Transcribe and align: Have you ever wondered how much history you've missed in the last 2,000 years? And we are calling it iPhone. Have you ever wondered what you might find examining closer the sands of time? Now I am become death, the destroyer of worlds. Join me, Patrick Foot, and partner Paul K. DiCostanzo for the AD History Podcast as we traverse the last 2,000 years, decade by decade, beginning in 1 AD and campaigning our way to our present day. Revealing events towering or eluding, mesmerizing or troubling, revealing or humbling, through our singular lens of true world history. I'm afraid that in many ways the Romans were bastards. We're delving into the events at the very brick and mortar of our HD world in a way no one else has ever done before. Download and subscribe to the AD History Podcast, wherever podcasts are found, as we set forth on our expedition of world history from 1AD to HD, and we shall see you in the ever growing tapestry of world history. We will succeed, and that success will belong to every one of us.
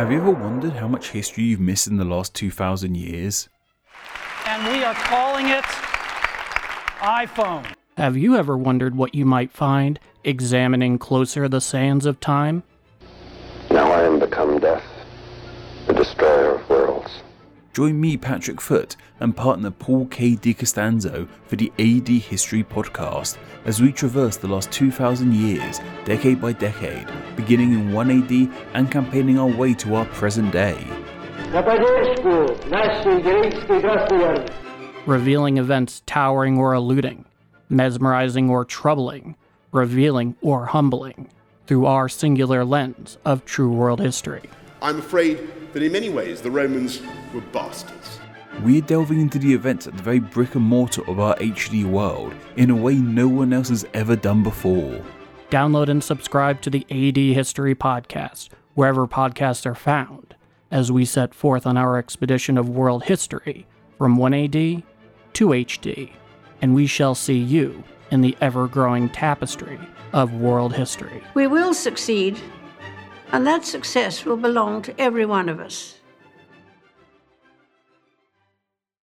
Have 0.00 0.10
you 0.10 0.16
ever 0.16 0.30
wondered 0.30 0.72
how 0.72 0.88
much 0.88 1.10
history 1.10 1.44
you've 1.44 1.60
missed 1.60 1.86
in 1.86 1.98
the 1.98 2.06
last 2.06 2.34
2,000 2.34 2.96
years? 2.96 3.50
And 4.46 4.72
we 4.72 4.82
are 4.82 4.94
calling 4.94 5.48
it 5.48 5.62
iPhone. 7.00 7.66
Have 7.98 8.16
you 8.16 8.34
ever 8.34 8.56
wondered 8.56 8.94
what 8.94 9.14
you 9.14 9.26
might 9.26 9.52
find 9.52 10.00
examining 10.24 10.98
closer 10.98 11.50
the 11.50 11.60
sands 11.60 12.06
of 12.06 12.18
time? 12.18 12.62
Now 13.70 13.92
I 13.92 14.04
am 14.04 14.18
become 14.18 14.58
death, 14.58 14.82
the 15.86 15.92
destroyer 15.92 16.54
of 16.54 16.66
worlds. 16.70 17.10
Join 17.74 18.00
me, 18.00 18.16
Patrick 18.16 18.62
Foot, 18.62 18.96
and 19.20 19.36
partner 19.36 19.70
Paul 19.70 20.06
K. 20.06 20.34
DiCostanzo 20.34 21.28
for 21.44 21.56
the 21.56 21.70
AD 21.78 22.08
History 22.08 22.64
Podcast 22.64 23.36
as 23.66 23.82
we 23.82 23.92
traverse 23.92 24.38
the 24.38 24.48
last 24.48 24.72
2,000 24.72 25.34
years, 25.34 25.78
decade 26.06 26.40
by 26.40 26.54
decade, 26.54 27.06
beginning 27.36 27.72
in 27.72 27.92
1 27.92 28.10
AD 28.10 28.66
and 28.74 28.90
campaigning 28.90 29.38
our 29.38 29.46
way 29.46 29.74
to 29.74 29.94
our 29.94 30.04
present 30.06 30.52
day. 30.52 30.86
Revealing 35.06 35.58
events 35.58 36.02
towering 36.06 36.58
or 36.58 36.74
eluding, 36.74 37.24
mesmerizing 37.68 38.50
or 38.50 38.64
troubling, 38.64 39.36
revealing 39.72 40.36
or 40.42 40.66
humbling, 40.66 41.28
through 41.66 41.86
our 41.86 42.08
singular 42.08 42.64
lens 42.64 43.18
of 43.24 43.44
true 43.44 43.70
world 43.70 44.00
history. 44.00 44.42
I'm 44.82 44.98
afraid 44.98 45.48
that 45.72 45.82
in 45.82 45.92
many 45.92 46.08
ways 46.08 46.40
the 46.40 46.50
Romans 46.50 47.00
were 47.32 47.40
bastards. 47.52 48.20
We're 48.62 48.80
delving 48.82 49.20
into 49.20 49.38
the 49.38 49.54
events 49.54 49.86
at 49.86 49.96
the 49.96 50.02
very 50.02 50.18
brick 50.18 50.54
and 50.54 50.64
mortar 50.64 51.08
of 51.08 51.20
our 51.20 51.36
HD 51.36 51.84
world 51.84 52.34
in 52.56 52.70
a 52.70 52.76
way 52.76 52.96
no 52.96 53.28
one 53.28 53.52
else 53.52 53.68
has 53.68 53.86
ever 53.94 54.16
done 54.16 54.42
before. 54.42 55.00
Download 55.50 55.88
and 55.88 56.02
subscribe 56.02 56.60
to 56.60 56.70
the 56.70 56.86
AD 56.92 57.16
History 57.16 57.74
Podcast, 57.74 58.50
wherever 58.74 59.08
podcasts 59.08 59.66
are 59.66 59.74
found, 59.74 60.36
as 60.70 60.92
we 60.92 61.04
set 61.04 61.34
forth 61.34 61.66
on 61.66 61.76
our 61.76 61.98
expedition 61.98 62.56
of 62.56 62.68
world 62.68 63.02
history 63.02 63.66
from 63.98 64.16
1AD 64.16 64.84
to 65.32 65.48
HD, 65.48 66.12
and 66.62 66.72
we 66.72 66.86
shall 66.86 67.16
see 67.16 67.36
you 67.36 67.82
in 68.12 68.20
the 68.20 68.36
ever 68.40 68.68
growing 68.68 69.08
tapestry 69.08 69.80
of 70.12 70.34
world 70.34 70.72
history. 70.72 71.20
We 71.34 71.48
will 71.48 71.74
succeed, 71.74 72.38
and 73.32 73.44
that 73.44 73.64
success 73.64 74.24
will 74.24 74.36
belong 74.36 74.82
to 74.82 75.00
every 75.00 75.26
one 75.26 75.48
of 75.48 75.58
us. 75.58 75.96